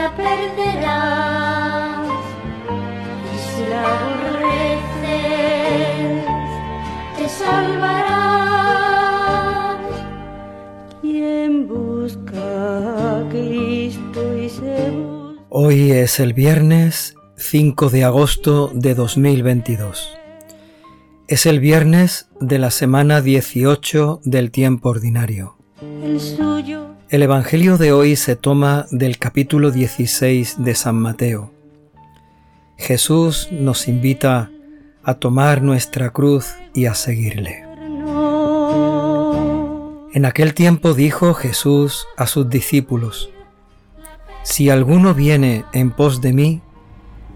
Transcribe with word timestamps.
la 0.00 0.16
perderás. 0.16 2.08
Y 3.32 3.36
si 3.48 3.62
la 3.70 3.80
aborreces, 3.96 5.04
te 7.16 7.26
salvarás. 7.28 8.60
Quien 11.02 11.68
busca 11.68 13.18
a 13.18 13.28
Cristo 13.28 14.20
y 14.38 14.48
se 14.48 14.90
busca. 14.90 15.42
Hoy 15.50 15.92
es 15.92 16.18
el 16.20 16.32
viernes 16.32 17.14
5 17.36 17.90
de 17.90 18.04
agosto 18.04 18.70
de 18.72 18.94
2022. 18.94 20.16
Es 21.28 21.46
el 21.46 21.60
viernes 21.60 22.28
de 22.40 22.58
la 22.58 22.70
semana 22.70 23.20
18 23.20 24.20
del 24.24 24.50
tiempo 24.50 24.88
ordinario. 24.88 25.56
El 26.02 26.18
suyo 26.20 26.89
El 27.10 27.24
Evangelio 27.24 27.76
de 27.76 27.90
hoy 27.90 28.14
se 28.14 28.36
toma 28.36 28.86
del 28.92 29.18
capítulo 29.18 29.72
16 29.72 30.62
de 30.62 30.76
San 30.76 30.94
Mateo. 30.94 31.52
Jesús 32.76 33.48
nos 33.50 33.88
invita 33.88 34.52
a 35.02 35.14
tomar 35.14 35.60
nuestra 35.60 36.10
cruz 36.10 36.54
y 36.72 36.86
a 36.86 36.94
seguirle. 36.94 37.64
En 40.14 40.24
aquel 40.24 40.54
tiempo 40.54 40.94
dijo 40.94 41.34
Jesús 41.34 42.06
a 42.16 42.28
sus 42.28 42.48
discípulos, 42.48 43.30
Si 44.44 44.70
alguno 44.70 45.12
viene 45.12 45.64
en 45.72 45.90
pos 45.90 46.20
de 46.20 46.32
mí, 46.32 46.62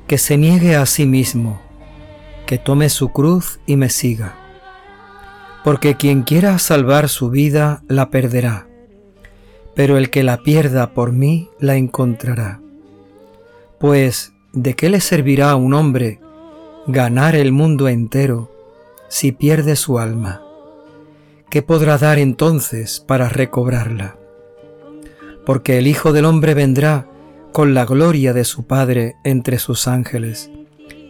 que 0.07 0.19
se 0.19 0.37
niegue 0.37 0.77
a 0.77 0.87
sí 0.87 1.05
mismo, 1.05 1.61
que 2.47 2.59
tome 2.59 2.89
su 2.91 3.09
cruz 3.09 3.59
y 3.67 3.75
me 3.75 3.91
siga. 3.91 4.37
Porque 5.65 5.97
quien 5.97 6.23
quiera 6.23 6.61
salvar 6.61 7.09
su 7.09 7.29
vida 7.29 7.83
la 7.89 8.11
perderá, 8.11 8.69
pero 9.75 9.99
el 9.99 10.11
que 10.11 10.23
la 10.23 10.43
pierda 10.43 10.91
por 10.91 11.13
mí 11.13 11.51
la 11.59 11.77
encontrará. 11.77 12.61
Pues, 13.79 14.33
¿de 14.53 14.75
qué 14.75 14.89
le 14.89 15.01
servirá 15.01 15.51
a 15.51 15.57
un 15.57 15.75
hombre 15.75 16.21
ganar 16.87 17.35
el 17.35 17.53
mundo 17.53 17.89
entero 17.89 18.51
si 19.09 19.33
pierde 19.33 19.77
su 19.77 19.99
alma? 19.99 20.43
¿Qué 21.51 21.63
podrá 21.63 21.99
dar 21.99 22.19
entonces 22.19 23.01
para 23.01 23.29
recobrarla? 23.29 24.17
Porque 25.45 25.79
el 25.79 25.87
Hijo 25.87 26.13
del 26.13 26.25
Hombre 26.25 26.55
vendrá 26.55 27.07
con 27.53 27.75
la 27.75 27.85
gloria 27.85 28.33
de 28.33 28.45
su 28.45 28.67
Padre 28.67 29.17
entre 29.23 29.59
sus 29.59 29.87
ángeles, 29.87 30.51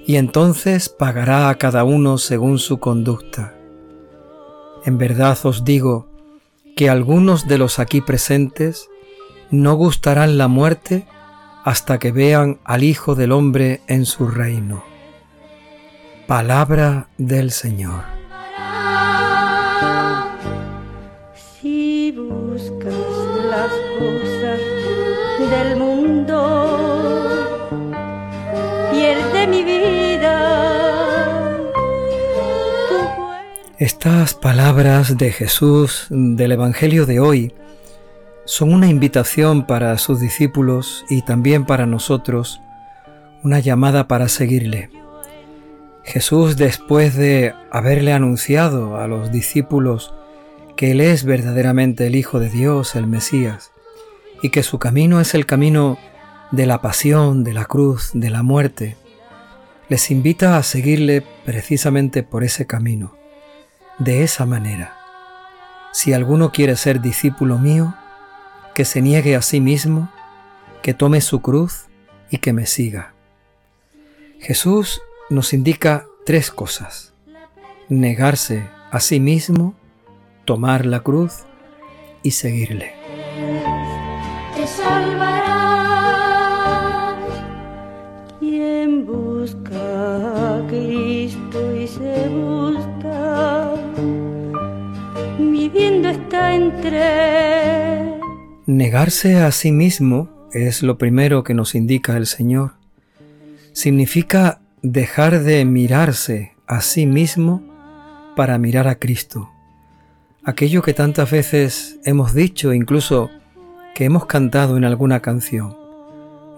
y 0.07 0.17
entonces 0.17 0.91
pagará 0.91 1.49
a 1.49 1.55
cada 1.55 1.85
uno 1.85 2.19
según 2.19 2.59
su 2.59 2.79
conducta. 2.79 3.55
En 4.85 4.99
verdad 4.99 5.39
os 5.45 5.65
digo 5.65 6.09
que 6.77 6.91
algunos 6.91 7.47
de 7.47 7.59
los 7.59 7.79
aquí 7.79 8.01
presentes 8.01 8.89
no 9.51 9.75
gustarán 9.75 10.39
la 10.39 10.49
muerte 10.49 11.07
hasta 11.65 11.99
que 11.99 12.13
vean 12.13 12.59
al 12.65 12.85
Hijo 12.85 13.15
del 13.15 13.33
Hombre 13.33 13.81
en 13.87 14.05
su 14.07 14.29
reino. 14.29 14.85
Palabra 16.27 17.09
del 17.17 17.51
Señor. 17.51 18.14
Estas 33.81 34.35
palabras 34.35 35.19
de 35.19 35.33
Jesús 35.33 36.07
del 36.09 36.53
Evangelio 36.53 37.07
de 37.07 37.19
hoy 37.19 37.53
son 38.45 38.73
una 38.73 38.87
invitación 38.87 39.67
para 39.67 39.99
sus 39.99 40.21
discípulos 40.21 41.05
y 41.11 41.23
también 41.23 41.65
para 41.67 41.85
nosotros, 41.85 42.61
una 43.43 43.59
llamada 43.59 44.07
para 44.07 44.29
seguirle. 44.29 44.91
Jesús, 46.05 46.57
después 46.57 47.17
de 47.17 47.53
haberle 47.73 48.13
anunciado 48.13 48.97
a 48.97 49.09
los 49.09 49.33
discípulos 49.33 50.15
que 50.77 50.93
Él 50.93 51.01
es 51.01 51.25
verdaderamente 51.25 52.07
el 52.07 52.15
Hijo 52.15 52.39
de 52.39 52.51
Dios, 52.51 52.95
el 52.95 53.09
Mesías, 53.09 53.73
y 54.41 54.51
que 54.51 54.63
su 54.63 54.79
camino 54.79 55.21
es 55.21 55.35
el 55.35 55.47
camino 55.47 55.99
de 56.53 56.67
la 56.67 56.81
pasión, 56.81 57.43
de 57.43 57.55
la 57.55 57.65
cruz, 57.65 58.13
de 58.15 58.31
la 58.31 58.45
muerte, 58.45 58.97
les 59.89 60.13
invita 60.13 60.59
a 60.59 60.63
seguirle 60.63 61.25
precisamente 61.45 62.23
por 62.23 62.45
ese 62.45 62.69
camino, 62.69 63.17
de 63.99 64.23
esa 64.23 64.47
manera. 64.47 64.97
Si 65.93 66.13
alguno 66.13 66.51
quiere 66.53 66.77
ser 66.77 67.01
discípulo 67.01 67.59
mío, 67.59 67.95
que 68.75 68.85
se 68.85 69.01
niegue 69.01 69.37
a 69.37 69.43
sí 69.43 69.61
mismo, 69.61 70.11
que 70.83 70.95
tome 70.95 71.21
su 71.21 71.41
cruz 71.41 71.87
y 72.31 72.39
que 72.39 72.53
me 72.53 72.67
siga. 72.67 73.15
Jesús 74.41 75.01
nos 75.31 75.53
indica 75.53 76.07
tres 76.27 76.51
cosas. 76.51 77.15
Negarse 77.89 78.69
a 78.91 79.01
sí 79.01 79.21
mismo, 79.21 79.75
tomar 80.45 80.85
la 80.85 81.01
cruz 81.01 81.45
y 82.23 82.33
seguirle. 82.33 82.95
te 84.55 84.67
salvarás. 84.67 85.55
Quien 88.41 89.07
busca 89.07 90.57
a 90.57 90.67
Cristo 90.67 91.75
y 91.77 91.87
se 91.87 92.29
busca, 92.29 93.24
Negarse 98.67 99.37
a 99.37 99.53
sí 99.53 99.73
mismo 99.73 100.31
es 100.53 100.83
lo 100.83 100.99
primero 100.99 101.45
que 101.45 101.55
nos 101.55 101.75
indica 101.75 102.17
el 102.17 102.27
Señor. 102.27 102.73
Significa 103.73 104.61
dejar 104.83 105.43
de 105.43 105.65
mirarse 105.65 106.53
a 106.67 106.81
sí 106.81 107.07
mismo 107.07 107.63
para 108.37 108.59
mirar 108.59 108.89
a 108.89 108.97
Cristo. 108.97 109.51
Aquello 110.45 110.83
que 110.83 110.95
tantas 110.95 111.31
veces 111.31 111.99
hemos 112.05 112.35
dicho, 112.35 112.73
incluso 112.73 113.31
que 113.95 114.05
hemos 114.05 114.27
cantado 114.27 114.77
en 114.77 114.85
alguna 114.85 115.21
canción. 115.21 115.77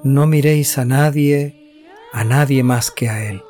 No 0.02 0.26
miréis 0.26 0.78
a 0.78 0.84
nadie, 0.84 1.82
a 2.12 2.24
nadie 2.24 2.62
más 2.62 2.90
que 2.90 3.08
a 3.08 3.28
Él. 3.28 3.42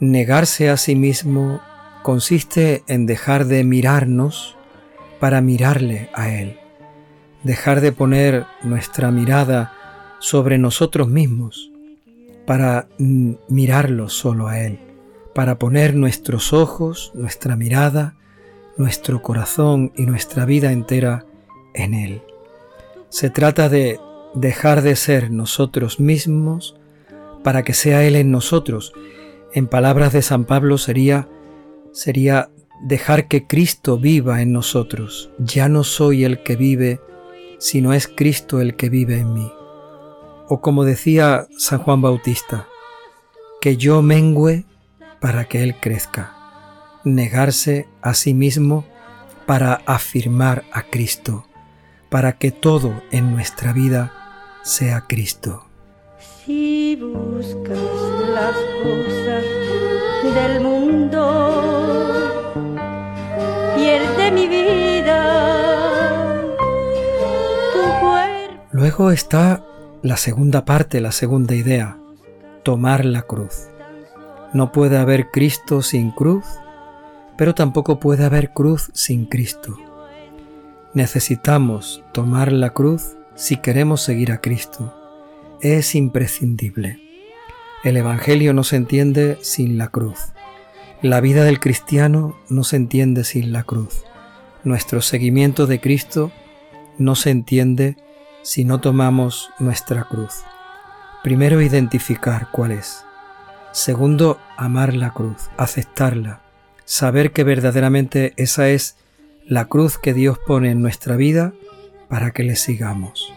Negarse 0.00 0.70
a 0.70 0.76
sí 0.76 0.94
mismo 0.94 1.60
consiste 2.02 2.84
en 2.88 3.06
dejar 3.06 3.46
de 3.46 3.64
mirarnos 3.64 4.56
para 5.20 5.40
mirarle 5.40 6.10
a 6.14 6.30
Él 6.30 6.58
dejar 7.44 7.82
de 7.82 7.92
poner 7.92 8.46
nuestra 8.62 9.10
mirada 9.10 9.72
sobre 10.18 10.58
nosotros 10.58 11.08
mismos 11.08 11.70
para 12.46 12.88
mm, 12.98 13.34
mirarlo 13.48 14.08
solo 14.08 14.48
a 14.48 14.60
Él, 14.60 14.80
para 15.34 15.58
poner 15.58 15.94
nuestros 15.94 16.52
ojos, 16.52 17.12
nuestra 17.14 17.54
mirada, 17.54 18.16
nuestro 18.76 19.22
corazón 19.22 19.92
y 19.94 20.06
nuestra 20.06 20.44
vida 20.46 20.72
entera 20.72 21.26
en 21.74 21.94
Él. 21.94 22.22
Se 23.10 23.30
trata 23.30 23.68
de 23.68 24.00
dejar 24.34 24.82
de 24.82 24.96
ser 24.96 25.30
nosotros 25.30 26.00
mismos 26.00 26.76
para 27.42 27.62
que 27.62 27.74
sea 27.74 28.04
Él 28.04 28.16
en 28.16 28.30
nosotros. 28.30 28.92
En 29.52 29.68
palabras 29.68 30.12
de 30.12 30.22
San 30.22 30.44
Pablo 30.44 30.78
sería 30.78 31.28
sería 31.92 32.50
dejar 32.84 33.28
que 33.28 33.46
Cristo 33.46 33.98
viva 33.98 34.42
en 34.42 34.52
nosotros. 34.52 35.30
Ya 35.38 35.68
no 35.68 35.84
soy 35.84 36.24
el 36.24 36.42
que 36.42 36.54
vive, 36.54 37.00
sino 37.58 37.94
es 37.94 38.06
Cristo 38.06 38.60
el 38.60 38.76
que 38.76 38.90
vive 38.90 39.18
en 39.18 39.32
mí. 39.32 39.50
O 40.48 40.60
como 40.60 40.84
decía 40.84 41.48
San 41.56 41.78
Juan 41.80 42.02
Bautista, 42.02 42.68
que 43.60 43.78
yo 43.78 44.02
mengüe 44.02 44.66
para 45.18 45.46
que 45.46 45.62
Él 45.62 45.76
crezca. 45.80 46.36
Negarse 47.04 47.88
a 48.02 48.12
sí 48.12 48.34
mismo 48.34 48.84
para 49.46 49.80
afirmar 49.86 50.64
a 50.70 50.82
Cristo, 50.82 51.46
para 52.10 52.36
que 52.36 52.50
todo 52.50 53.02
en 53.10 53.32
nuestra 53.32 53.72
vida 53.72 54.12
sea 54.62 55.06
Cristo. 55.08 55.64
Si 56.44 56.96
buscas 56.96 57.78
las 58.34 58.56
cosas 58.82 59.44
del 60.34 60.60
mundo, 60.60 61.73
Está 68.96 69.66
la 70.02 70.16
segunda 70.16 70.64
parte, 70.64 71.00
la 71.00 71.10
segunda 71.10 71.56
idea, 71.56 71.98
tomar 72.62 73.04
la 73.04 73.22
cruz. 73.22 73.68
No 74.52 74.70
puede 74.70 74.98
haber 74.98 75.32
Cristo 75.32 75.82
sin 75.82 76.12
cruz, 76.12 76.44
pero 77.36 77.56
tampoco 77.56 77.98
puede 77.98 78.24
haber 78.24 78.52
cruz 78.52 78.92
sin 78.94 79.26
Cristo. 79.26 79.76
Necesitamos 80.94 82.04
tomar 82.12 82.52
la 82.52 82.70
cruz 82.70 83.16
si 83.34 83.56
queremos 83.56 84.00
seguir 84.00 84.30
a 84.30 84.40
Cristo. 84.40 84.94
Es 85.60 85.96
imprescindible. 85.96 87.00
El 87.82 87.96
Evangelio 87.96 88.54
no 88.54 88.62
se 88.62 88.76
entiende 88.76 89.38
sin 89.42 89.76
la 89.76 89.88
cruz. 89.88 90.20
La 91.02 91.20
vida 91.20 91.42
del 91.42 91.58
cristiano 91.58 92.36
no 92.48 92.62
se 92.62 92.76
entiende 92.76 93.24
sin 93.24 93.52
la 93.52 93.64
cruz. 93.64 94.04
Nuestro 94.62 95.02
seguimiento 95.02 95.66
de 95.66 95.80
Cristo 95.80 96.30
no 96.96 97.16
se 97.16 97.30
entiende 97.30 97.96
si 98.44 98.64
no 98.64 98.78
tomamos 98.78 99.50
nuestra 99.58 100.04
cruz. 100.04 100.44
Primero, 101.24 101.62
identificar 101.62 102.48
cuál 102.52 102.72
es. 102.72 103.04
Segundo, 103.72 104.38
amar 104.56 104.94
la 104.94 105.10
cruz, 105.12 105.48
aceptarla, 105.56 106.40
saber 106.84 107.32
que 107.32 107.42
verdaderamente 107.42 108.34
esa 108.36 108.68
es 108.68 108.96
la 109.46 109.64
cruz 109.64 109.98
que 109.98 110.14
Dios 110.14 110.38
pone 110.46 110.70
en 110.70 110.82
nuestra 110.82 111.16
vida 111.16 111.52
para 112.08 112.30
que 112.30 112.44
le 112.44 112.54
sigamos. 112.54 113.32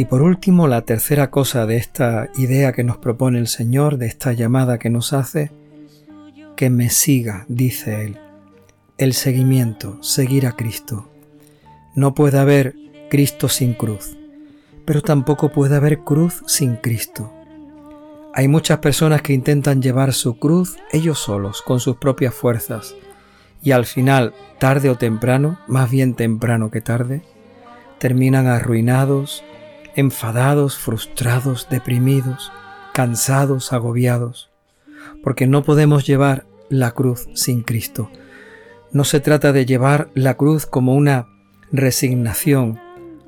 Y 0.00 0.06
por 0.06 0.22
último, 0.22 0.66
la 0.66 0.80
tercera 0.80 1.30
cosa 1.30 1.66
de 1.66 1.76
esta 1.76 2.30
idea 2.34 2.72
que 2.72 2.84
nos 2.84 2.96
propone 2.96 3.38
el 3.38 3.48
Señor, 3.48 3.98
de 3.98 4.06
esta 4.06 4.32
llamada 4.32 4.78
que 4.78 4.88
nos 4.88 5.12
hace, 5.12 5.52
que 6.56 6.70
me 6.70 6.88
siga, 6.88 7.44
dice 7.48 8.06
Él. 8.06 8.18
El 8.96 9.12
seguimiento, 9.12 10.02
seguir 10.02 10.46
a 10.46 10.52
Cristo. 10.52 11.10
No 11.94 12.14
puede 12.14 12.38
haber 12.38 12.76
Cristo 13.10 13.50
sin 13.50 13.74
cruz, 13.74 14.16
pero 14.86 15.02
tampoco 15.02 15.52
puede 15.52 15.76
haber 15.76 15.98
cruz 15.98 16.44
sin 16.46 16.76
Cristo. 16.76 17.30
Hay 18.32 18.48
muchas 18.48 18.78
personas 18.78 19.20
que 19.20 19.34
intentan 19.34 19.82
llevar 19.82 20.14
su 20.14 20.38
cruz 20.38 20.78
ellos 20.92 21.18
solos, 21.18 21.60
con 21.60 21.78
sus 21.78 21.98
propias 21.98 22.32
fuerzas, 22.32 22.94
y 23.62 23.72
al 23.72 23.84
final, 23.84 24.32
tarde 24.58 24.88
o 24.88 24.96
temprano, 24.96 25.58
más 25.68 25.90
bien 25.90 26.14
temprano 26.14 26.70
que 26.70 26.80
tarde, 26.80 27.20
terminan 27.98 28.46
arruinados, 28.46 29.44
enfadados, 29.96 30.76
frustrados, 30.76 31.68
deprimidos, 31.70 32.52
cansados, 32.92 33.72
agobiados, 33.72 34.50
porque 35.22 35.46
no 35.46 35.62
podemos 35.62 36.06
llevar 36.06 36.46
la 36.68 36.92
cruz 36.92 37.28
sin 37.34 37.62
Cristo. 37.62 38.10
No 38.92 39.04
se 39.04 39.20
trata 39.20 39.52
de 39.52 39.66
llevar 39.66 40.10
la 40.14 40.36
cruz 40.36 40.66
como 40.66 40.94
una 40.94 41.26
resignación 41.72 42.80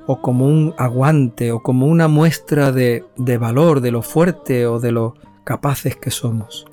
o 0.05 0.21
como 0.21 0.47
un 0.47 0.73
aguante 0.77 1.51
o 1.51 1.61
como 1.61 1.87
una 1.87 2.07
muestra 2.07 2.71
de, 2.71 3.05
de 3.17 3.37
valor, 3.37 3.79
de 3.81 3.91
lo 3.91 4.01
fuerte 4.01 4.65
o 4.67 4.79
de 4.79 4.91
lo 4.91 5.15
capaces 5.43 5.95
que 5.95 6.11
somos. 6.11 6.65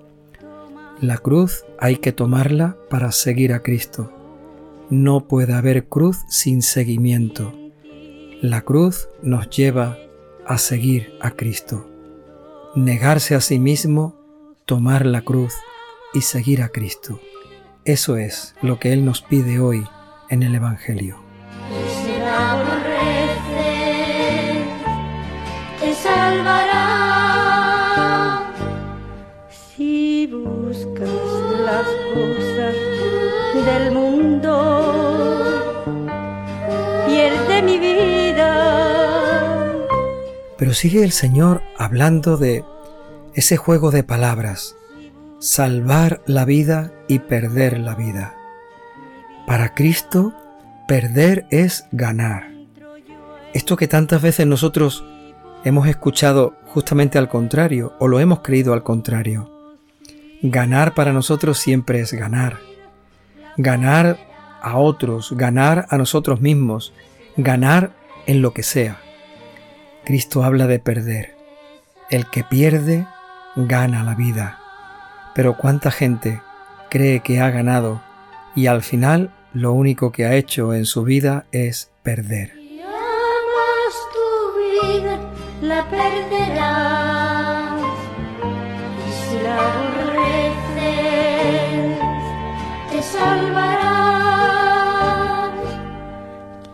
La 1.00 1.18
cruz 1.18 1.64
hay 1.78 1.96
que 1.96 2.12
tomarla 2.12 2.76
para 2.90 3.12
seguir 3.12 3.52
a 3.52 3.62
Cristo. 3.62 4.12
No 4.90 5.28
puede 5.28 5.54
haber 5.54 5.86
cruz 5.86 6.18
sin 6.28 6.62
seguimiento. 6.62 7.54
La 8.42 8.62
cruz 8.62 9.10
nos 9.22 9.50
lleva 9.50 9.98
a 10.46 10.56
seguir 10.56 11.14
a 11.20 11.32
Cristo. 11.32 11.90
Negarse 12.74 13.34
a 13.34 13.40
sí 13.42 13.58
mismo, 13.58 14.18
tomar 14.64 15.04
la 15.04 15.20
cruz 15.20 15.52
y 16.14 16.22
seguir 16.22 16.62
a 16.62 16.70
Cristo. 16.70 17.20
Eso 17.84 18.16
es 18.16 18.54
lo 18.62 18.78
que 18.78 18.94
Él 18.94 19.04
nos 19.04 19.20
pide 19.20 19.60
hoy 19.60 19.84
en 20.30 20.42
el 20.42 20.54
Evangelio. 20.54 21.19
Pero 40.60 40.74
sigue 40.74 41.02
el 41.02 41.10
Señor 41.10 41.62
hablando 41.78 42.36
de 42.36 42.66
ese 43.32 43.56
juego 43.56 43.90
de 43.90 44.04
palabras, 44.04 44.76
salvar 45.38 46.20
la 46.26 46.44
vida 46.44 46.92
y 47.08 47.20
perder 47.20 47.78
la 47.78 47.94
vida. 47.94 48.34
Para 49.46 49.72
Cristo, 49.72 50.34
perder 50.86 51.46
es 51.48 51.86
ganar. 51.92 52.52
Esto 53.54 53.78
que 53.78 53.88
tantas 53.88 54.20
veces 54.20 54.46
nosotros 54.46 55.02
hemos 55.64 55.88
escuchado 55.88 56.54
justamente 56.66 57.16
al 57.16 57.30
contrario, 57.30 57.94
o 57.98 58.06
lo 58.06 58.20
hemos 58.20 58.40
creído 58.40 58.74
al 58.74 58.82
contrario. 58.82 59.72
Ganar 60.42 60.92
para 60.92 61.14
nosotros 61.14 61.56
siempre 61.56 62.00
es 62.00 62.12
ganar. 62.12 62.58
Ganar 63.56 64.18
a 64.60 64.76
otros, 64.76 65.32
ganar 65.34 65.86
a 65.88 65.96
nosotros 65.96 66.42
mismos, 66.42 66.92
ganar 67.38 67.92
en 68.26 68.42
lo 68.42 68.52
que 68.52 68.62
sea. 68.62 69.00
Cristo 70.10 70.42
habla 70.42 70.66
de 70.66 70.80
perder. 70.80 71.36
El 72.10 72.26
que 72.26 72.42
pierde 72.42 73.06
gana 73.54 74.02
la 74.02 74.16
vida. 74.16 74.58
Pero 75.36 75.56
cuánta 75.56 75.92
gente 75.92 76.42
cree 76.90 77.20
que 77.20 77.38
ha 77.38 77.48
ganado 77.50 78.02
y 78.56 78.66
al 78.66 78.82
final 78.82 79.30
lo 79.52 79.72
único 79.72 80.10
que 80.10 80.26
ha 80.26 80.34
hecho 80.34 80.74
en 80.74 80.84
su 80.84 81.04
vida 81.04 81.46
es 81.52 81.92
perder. 82.02 82.54
tu 84.12 84.90
vida, 84.90 85.16
la 85.62 85.88
perderás. 85.88 87.80
si 89.28 89.38
la 89.44 89.90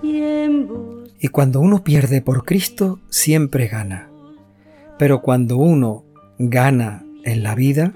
te 0.01 0.96
Y 1.27 1.29
cuando 1.29 1.59
uno 1.59 1.83
pierde 1.83 2.23
por 2.23 2.45
Cristo, 2.45 3.01
siempre 3.11 3.67
gana. 3.67 4.09
Pero 4.97 5.23
cuando 5.23 5.57
uno 5.57 6.05
gana 6.39 7.05
en 7.25 7.43
la 7.43 7.57
vida, 7.57 7.95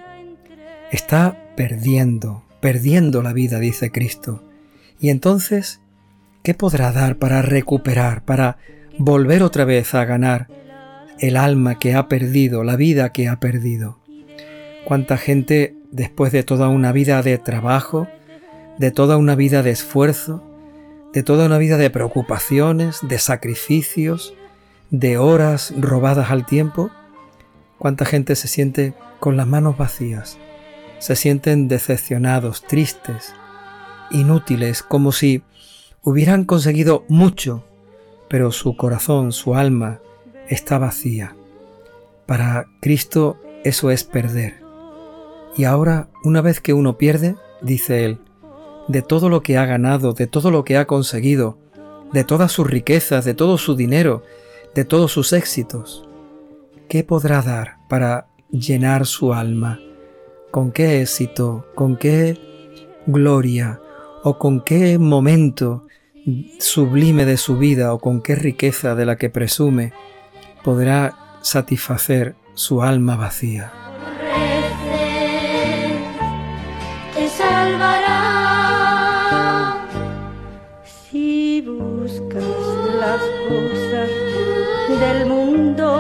está 0.91 1.41
perdiendo, 1.55 2.43
perdiendo 2.61 3.23
la 3.23 3.33
vida, 3.33 3.61
dice 3.61 3.93
Cristo. 3.93 4.43
Y 4.99 5.11
entonces, 5.11 5.81
¿qué 6.43 6.55
podrá 6.55 6.91
dar 6.91 7.19
para 7.19 7.41
recuperar, 7.41 8.25
para 8.25 8.57
volver 8.99 9.45
otra 9.45 9.65
vez 9.65 9.95
a 9.95 10.05
ganar 10.05 10.49
el 11.21 11.37
alma 11.37 11.79
que 11.79 11.95
ha 11.95 12.09
perdido, 12.09 12.65
la 12.65 12.75
vida 12.75 13.13
que 13.13 13.29
ha 13.29 13.39
perdido? 13.39 14.01
¿Cuánta 14.85 15.17
gente, 15.17 15.77
después 15.93 16.33
de 16.33 16.43
toda 16.43 16.67
una 16.67 16.91
vida 16.91 17.23
de 17.23 17.39
trabajo, 17.39 18.09
de 18.77 18.91
toda 18.91 19.17
una 19.19 19.37
vida 19.37 19.63
de 19.63 19.71
esfuerzo, 19.71 20.50
de 21.13 21.23
toda 21.23 21.47
una 21.47 21.59
vida 21.59 21.77
de 21.77 21.91
preocupaciones, 21.91 22.99
de 23.03 23.19
sacrificios, 23.19 24.35
de 24.91 25.19
horas 25.19 25.73
robadas 25.79 26.31
al 26.31 26.47
tiempo, 26.47 26.91
cuánta 27.79 28.05
gente 28.05 28.37
se 28.37 28.49
siente 28.49 28.95
con 29.19 29.37
las 29.37 29.47
manos 29.47 29.77
vacías, 29.77 30.39
se 30.99 31.17
sienten 31.17 31.69
decepcionados, 31.69 32.63
tristes, 32.63 33.35
inútiles, 34.11 34.83
como 34.83 35.13
si 35.13 35.43
hubieran 36.03 36.45
conseguido 36.45 37.05
mucho, 37.09 37.65
pero 38.29 38.53
su 38.53 38.77
corazón, 38.77 39.33
su 39.33 39.55
alma 39.55 40.01
está 40.49 40.79
vacía. 40.79 41.35
Para 42.27 42.67
Cristo 42.81 43.41
eso 43.65 43.91
es 43.91 44.05
perder. 44.05 44.61
Y 45.57 45.65
ahora, 45.65 46.09
una 46.23 46.41
vez 46.41 46.61
que 46.61 46.73
uno 46.73 46.97
pierde, 46.97 47.37
dice 47.61 48.05
Él, 48.05 48.21
de 48.91 49.03
todo 49.03 49.29
lo 49.29 49.41
que 49.41 49.57
ha 49.57 49.67
ganado, 49.67 50.15
de 50.15 50.27
todo 50.27 50.51
lo 50.51 50.65
que 50.65 50.77
ha 50.77 50.87
conseguido, 50.87 51.59
de 52.13 52.25
todas 52.25 52.51
sus 52.51 52.67
riquezas, 52.67 53.25
de 53.25 53.35
todo 53.35 53.57
su 53.57 53.77
dinero, 53.77 54.25
de 54.75 54.85
todos 54.85 55.13
sus 55.13 55.33
éxitos. 55.33 56.09
¿Qué 56.89 57.05
podrá 57.05 57.41
dar 57.41 57.77
para 57.89 58.27
llenar 58.51 59.07
su 59.07 59.33
alma? 59.33 59.79
¿Con 60.51 60.73
qué 60.73 61.03
éxito? 61.03 61.67
¿Con 61.77 61.97
qué 61.97 62.37
gloria? 63.07 63.81
¿O 64.25 64.39
con 64.39 64.61
qué 64.65 64.99
momento 64.99 65.87
sublime 66.59 67.25
de 67.25 67.37
su 67.37 67.59
vida? 67.59 67.95
¿O 67.95 68.01
con 68.01 68.21
qué 68.21 68.35
riqueza 68.35 68.97
de 68.97 69.07
la 69.07 69.15
que 69.15 69.31
presume 69.31 69.93
podrá 70.65 71.39
satisfacer 71.43 72.35
su 72.55 72.83
alma 72.83 73.15
vacía? 73.15 73.73
Del 85.13 85.27
mundo, 85.27 85.97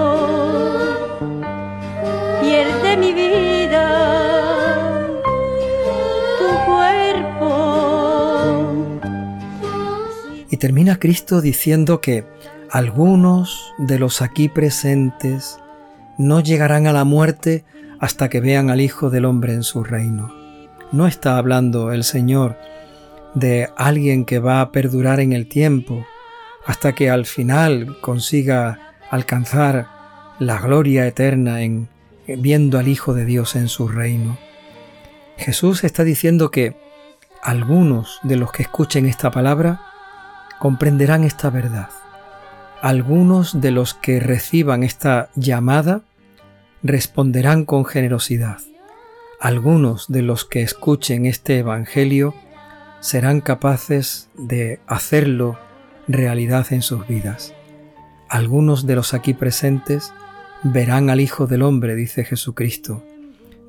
pierde 2.41 2.97
mi 2.97 3.13
vida, 3.13 5.07
tu 6.39 6.49
cuerpo. 6.71 7.51
Y 10.51 10.57
termina 10.57 10.99
Cristo 10.99 11.41
diciendo 11.41 12.01
que 12.01 12.25
algunos 12.71 13.75
de 13.79 13.99
los 13.99 14.23
aquí 14.23 14.49
presentes 14.49 15.59
no 16.17 16.41
llegarán 16.41 16.87
a 16.87 16.93
la 16.93 17.05
muerte 17.05 17.65
hasta 17.99 18.29
que 18.29 18.41
vean 18.41 18.71
al 18.71 18.81
Hijo 18.81 19.11
del 19.11 19.25
Hombre 19.25 19.55
en 19.55 19.65
su 19.65 19.83
reino. 19.83 20.33
No 20.93 21.07
está 21.09 21.37
hablando 21.37 21.93
el 21.93 22.05
Señor 22.05 22.57
de 23.35 23.71
alguien 23.77 24.25
que 24.25 24.39
va 24.39 24.61
a 24.61 24.71
perdurar 24.71 25.19
en 25.21 25.33
el 25.33 25.49
tiempo 25.49 26.05
hasta 26.67 26.95
que 26.95 27.11
al 27.11 27.27
final 27.27 27.97
consiga 28.01 28.90
alcanzar 29.11 29.89
la 30.39 30.59
gloria 30.59 31.07
eterna 31.07 31.63
en 31.63 31.89
viendo 32.27 32.79
al 32.79 32.89
Hijo 32.89 33.15
de 33.15 33.25
Dios 33.25 33.57
en 33.57 33.69
su 33.69 33.89
reino. 33.89 34.39
Jesús 35.37 35.85
está 35.85 36.05
diciendo 36.05 36.51
que 36.51 36.77
algunos 37.43 38.21
de 38.23 38.37
los 38.37 38.53
que 38.53 38.63
escuchen 38.63 39.07
esta 39.07 39.31
palabra 39.31 39.81
comprenderán 40.59 41.25
esta 41.25 41.51
verdad. 41.51 41.89
Algunos 42.83 43.61
de 43.61 43.71
los 43.71 43.95
que 43.95 44.21
reciban 44.21 44.83
esta 44.83 45.31
llamada 45.35 46.03
responderán 46.83 47.65
con 47.65 47.85
generosidad. 47.85 48.59
Algunos 49.41 50.09
de 50.09 50.23
los 50.23 50.45
que 50.45 50.63
escuchen 50.63 51.27
este 51.27 51.59
Evangelio 51.59 52.35
serán 53.01 53.41
capaces 53.41 54.29
de 54.37 54.81
hacerlo 54.87 55.59
realidad 56.07 56.67
en 56.71 56.83
sus 56.83 57.07
vidas. 57.07 57.55
Algunos 58.31 58.87
de 58.87 58.95
los 58.95 59.13
aquí 59.13 59.35
presentes 59.35 60.15
verán 60.63 61.11
al 61.11 61.21
Hijo 61.21 61.49
del 61.49 61.63
Hombre, 61.63 61.97
dice 61.97 62.23
Jesucristo. 62.23 63.03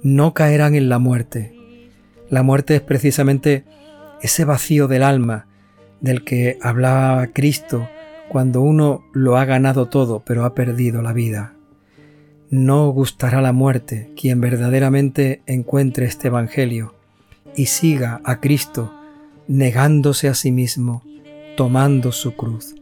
No 0.04 0.36
caerán 0.36 0.76
en 0.76 0.88
la 0.88 1.00
muerte. 1.00 1.56
La 2.30 2.44
muerte 2.44 2.76
es 2.76 2.82
precisamente 2.82 3.66
ese 4.22 4.46
vacío 4.46 4.88
del 4.88 5.02
alma 5.02 5.48
del 6.00 6.24
que 6.24 6.60
hablaba 6.62 7.26
Cristo 7.34 7.90
cuando 8.30 8.62
uno 8.62 9.04
lo 9.14 9.38
ha 9.38 9.46
ganado 9.46 9.88
todo 9.88 10.22
pero 10.24 10.46
ha 10.46 10.54
perdido 10.54 11.02
la 11.02 11.12
vida. 11.12 11.56
No 12.52 12.88
gustará 12.92 13.42
la 13.42 13.54
muerte 13.54 14.12
quien 14.16 14.42
verdaderamente 14.42 15.42
encuentre 15.48 16.06
este 16.06 16.28
Evangelio 16.28 16.94
y 17.56 17.66
siga 17.66 18.22
a 18.24 18.40
Cristo 18.40 18.94
negándose 19.48 20.28
a 20.28 20.36
sí 20.36 20.52
mismo, 20.52 21.02
tomando 21.58 22.12
su 22.12 22.36
cruz, 22.36 22.76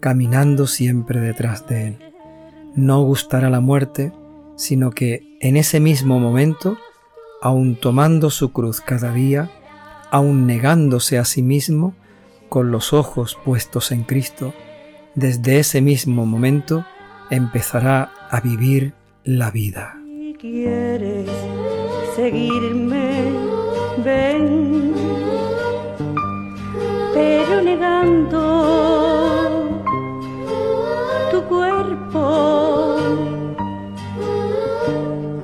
caminando 0.00 0.66
siempre 0.66 1.20
detrás 1.20 1.66
de 1.66 1.88
Él. 1.88 1.98
No 2.74 3.02
gustará 3.02 3.50
la 3.50 3.60
muerte, 3.60 4.12
sino 4.56 4.90
que 4.90 5.36
en 5.40 5.56
ese 5.56 5.80
mismo 5.80 6.18
momento, 6.18 6.78
aun 7.42 7.76
tomando 7.76 8.30
su 8.30 8.52
cruz 8.52 8.80
cada 8.80 9.12
día, 9.12 9.50
aun 10.10 10.46
negándose 10.46 11.18
a 11.18 11.24
sí 11.24 11.42
mismo, 11.42 11.94
con 12.48 12.70
los 12.70 12.92
ojos 12.92 13.38
puestos 13.44 13.92
en 13.92 14.04
Cristo, 14.04 14.54
desde 15.14 15.58
ese 15.58 15.80
mismo 15.80 16.26
momento 16.26 16.84
empezará 17.30 18.12
a 18.30 18.40
vivir 18.40 18.94
la 19.24 19.50
vida. 19.50 19.98
Si 20.04 20.36
quieres 20.38 21.28
seguirme, 22.14 23.32
ven, 24.04 24.94
pero 27.14 27.62
negando 27.62 28.95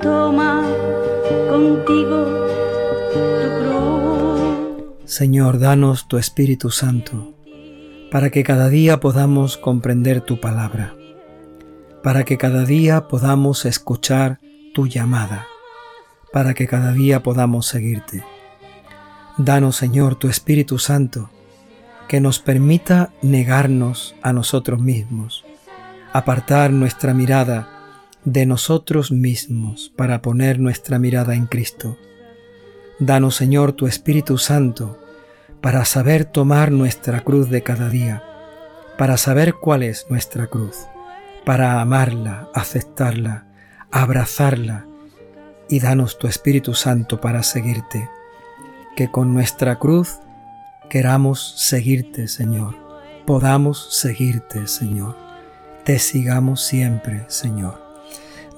toma 0.00 0.64
contigo 1.50 2.24
tu 3.42 3.48
cruz. 3.58 5.00
Señor, 5.04 5.58
danos 5.58 6.08
tu 6.08 6.18
Espíritu 6.18 6.70
Santo, 6.70 7.32
para 8.10 8.30
que 8.30 8.42
cada 8.42 8.68
día 8.68 9.00
podamos 9.00 9.56
comprender 9.56 10.20
tu 10.20 10.40
palabra 10.40 10.94
para 12.02 12.24
que 12.24 12.36
cada 12.36 12.64
día 12.64 13.06
podamos 13.08 13.64
escuchar 13.64 14.40
tu 14.74 14.86
llamada, 14.86 15.46
para 16.32 16.54
que 16.54 16.66
cada 16.66 16.92
día 16.92 17.22
podamos 17.22 17.66
seguirte. 17.66 18.24
Danos, 19.38 19.76
Señor, 19.76 20.16
tu 20.16 20.28
Espíritu 20.28 20.78
Santo, 20.78 21.30
que 22.08 22.20
nos 22.20 22.40
permita 22.40 23.12
negarnos 23.22 24.14
a 24.22 24.32
nosotros 24.32 24.80
mismos, 24.80 25.44
apartar 26.12 26.72
nuestra 26.72 27.14
mirada 27.14 27.68
de 28.24 28.46
nosotros 28.46 29.10
mismos 29.10 29.92
para 29.96 30.22
poner 30.22 30.58
nuestra 30.60 30.98
mirada 30.98 31.34
en 31.34 31.46
Cristo. 31.46 31.98
Danos, 32.98 33.34
Señor, 33.34 33.72
tu 33.72 33.86
Espíritu 33.86 34.38
Santo, 34.38 34.98
para 35.60 35.84
saber 35.84 36.24
tomar 36.24 36.70
nuestra 36.70 37.20
cruz 37.20 37.50
de 37.50 37.62
cada 37.62 37.88
día, 37.88 38.22
para 38.98 39.16
saber 39.16 39.54
cuál 39.54 39.82
es 39.82 40.06
nuestra 40.08 40.46
cruz 40.46 40.86
para 41.44 41.80
amarla, 41.80 42.48
aceptarla, 42.54 43.44
abrazarla 43.90 44.86
y 45.68 45.80
danos 45.80 46.18
tu 46.18 46.26
Espíritu 46.26 46.74
Santo 46.74 47.20
para 47.20 47.42
seguirte. 47.42 48.08
Que 48.96 49.10
con 49.10 49.32
nuestra 49.32 49.78
cruz 49.78 50.18
queramos 50.90 51.54
seguirte, 51.56 52.28
Señor. 52.28 52.76
Podamos 53.26 53.96
seguirte, 53.96 54.66
Señor. 54.66 55.16
Te 55.84 55.98
sigamos 55.98 56.62
siempre, 56.62 57.24
Señor. 57.26 57.82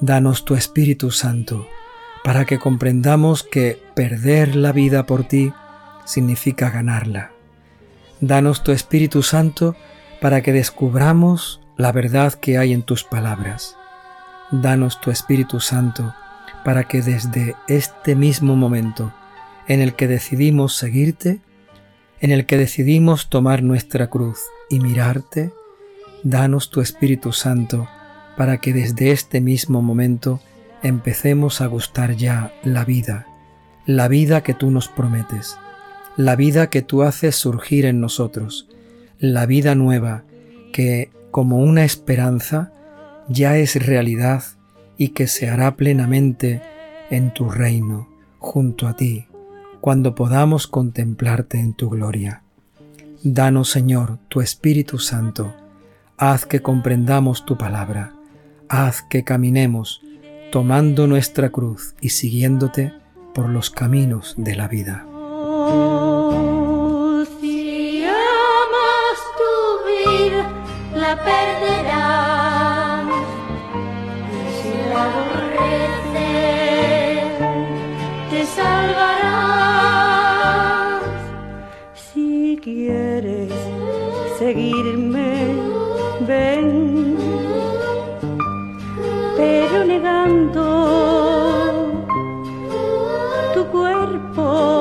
Danos 0.00 0.44
tu 0.44 0.56
Espíritu 0.56 1.10
Santo 1.10 1.66
para 2.22 2.44
que 2.44 2.58
comprendamos 2.58 3.42
que 3.42 3.80
perder 3.94 4.56
la 4.56 4.72
vida 4.72 5.06
por 5.06 5.24
ti 5.24 5.50
significa 6.04 6.68
ganarla. 6.68 7.32
Danos 8.20 8.62
tu 8.62 8.72
Espíritu 8.72 9.22
Santo 9.22 9.74
para 10.20 10.42
que 10.42 10.52
descubramos 10.52 11.62
la 11.78 11.92
verdad 11.92 12.34
que 12.34 12.58
hay 12.58 12.74
en 12.74 12.82
tus 12.82 13.04
palabras. 13.04 13.74
Danos 14.50 15.00
tu 15.00 15.10
Espíritu 15.10 15.60
Santo 15.60 16.14
para 16.62 16.84
que 16.84 17.00
desde 17.00 17.56
este 17.68 18.16
mismo 18.16 18.54
momento 18.54 19.14
en 19.66 19.80
el 19.80 19.94
que 19.94 20.08
decidimos 20.08 20.76
seguirte, 20.76 21.40
en 22.20 22.32
el 22.32 22.44
que 22.44 22.58
decidimos 22.58 23.30
tomar 23.30 23.62
nuestra 23.62 24.08
cruz 24.08 24.40
y 24.68 24.80
mirarte, 24.80 25.52
danos 26.24 26.70
tu 26.70 26.80
Espíritu 26.80 27.32
Santo 27.32 27.86
para 28.36 28.58
que 28.58 28.72
desde 28.72 29.12
este 29.12 29.40
mismo 29.40 29.82
momento 29.82 30.40
empecemos 30.82 31.60
a 31.60 31.66
gustar 31.66 32.16
ya 32.16 32.52
la 32.64 32.84
vida, 32.84 33.28
la 33.86 34.08
vida 34.08 34.42
que 34.42 34.54
tú 34.54 34.70
nos 34.70 34.88
prometes, 34.88 35.56
la 36.16 36.34
vida 36.34 36.68
que 36.70 36.82
tú 36.82 37.02
haces 37.02 37.36
surgir 37.36 37.84
en 37.84 38.00
nosotros, 38.00 38.68
la 39.18 39.46
vida 39.46 39.74
nueva 39.74 40.24
que 40.72 41.10
como 41.30 41.58
una 41.58 41.84
esperanza 41.84 42.72
ya 43.28 43.56
es 43.58 43.86
realidad 43.86 44.42
y 44.96 45.08
que 45.08 45.26
se 45.26 45.48
hará 45.48 45.76
plenamente 45.76 46.62
en 47.10 47.32
tu 47.32 47.50
reino, 47.50 48.08
junto 48.38 48.88
a 48.88 48.96
ti, 48.96 49.26
cuando 49.80 50.14
podamos 50.14 50.66
contemplarte 50.66 51.58
en 51.58 51.74
tu 51.74 51.90
gloria. 51.90 52.42
Danos, 53.22 53.70
Señor, 53.70 54.18
tu 54.28 54.40
Espíritu 54.40 54.98
Santo, 54.98 55.54
haz 56.18 56.46
que 56.46 56.60
comprendamos 56.60 57.44
tu 57.44 57.56
palabra, 57.58 58.12
haz 58.68 59.02
que 59.02 59.24
caminemos 59.24 60.02
tomando 60.52 61.06
nuestra 61.06 61.50
cruz 61.50 61.94
y 62.00 62.10
siguiéndote 62.10 62.92
por 63.34 63.48
los 63.48 63.70
caminos 63.70 64.34
de 64.36 64.54
la 64.54 64.68
vida. 64.68 65.04
Si 67.40 68.04
amas 68.04 69.20
tu 69.38 69.52
vida. 70.14 71.73
Cuerpo. 93.70 94.73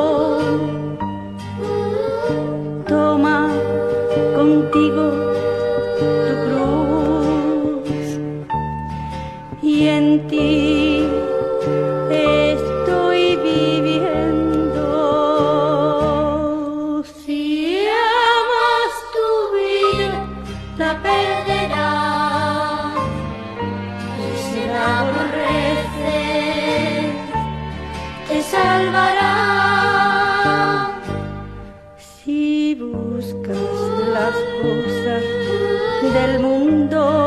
Salvará. 28.51 29.33
Si 31.97 32.75
buscas 32.75 33.57
las 34.13 34.35
cosas 34.61 35.23
del 36.13 36.39
mundo, 36.39 37.22